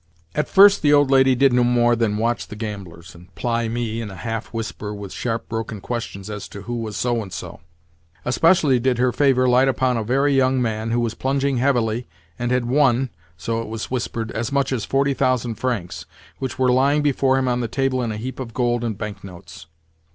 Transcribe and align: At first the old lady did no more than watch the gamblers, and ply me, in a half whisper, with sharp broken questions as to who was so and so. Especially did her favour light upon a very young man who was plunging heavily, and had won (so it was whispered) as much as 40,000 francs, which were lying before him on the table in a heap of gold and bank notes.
At 0.33 0.49
first 0.49 0.81
the 0.81 0.91
old 0.93 1.11
lady 1.11 1.35
did 1.35 1.53
no 1.53 1.63
more 1.63 1.95
than 1.95 2.17
watch 2.17 2.47
the 2.47 2.55
gamblers, 2.55 3.13
and 3.13 3.31
ply 3.35 3.67
me, 3.67 4.01
in 4.01 4.09
a 4.09 4.15
half 4.15 4.47
whisper, 4.51 4.95
with 4.95 5.13
sharp 5.13 5.47
broken 5.47 5.79
questions 5.79 6.27
as 6.27 6.47
to 6.47 6.63
who 6.63 6.75
was 6.77 6.97
so 6.97 7.21
and 7.21 7.31
so. 7.31 7.59
Especially 8.25 8.79
did 8.79 8.97
her 8.97 9.11
favour 9.11 9.47
light 9.47 9.67
upon 9.67 9.97
a 9.97 10.03
very 10.03 10.33
young 10.35 10.59
man 10.59 10.89
who 10.89 10.99
was 11.01 11.13
plunging 11.13 11.57
heavily, 11.57 12.07
and 12.39 12.49
had 12.49 12.65
won 12.65 13.11
(so 13.37 13.61
it 13.61 13.67
was 13.67 13.91
whispered) 13.91 14.31
as 14.31 14.51
much 14.51 14.71
as 14.71 14.85
40,000 14.85 15.53
francs, 15.53 16.07
which 16.39 16.57
were 16.57 16.71
lying 16.71 17.03
before 17.03 17.37
him 17.37 17.47
on 17.47 17.59
the 17.59 17.67
table 17.67 18.01
in 18.01 18.11
a 18.11 18.17
heap 18.17 18.39
of 18.39 18.55
gold 18.55 18.83
and 18.83 18.97
bank 18.97 19.23
notes. 19.23 19.67